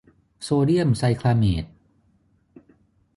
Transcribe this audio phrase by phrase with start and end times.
[0.43, 1.65] โซเดียมไซคลาเมต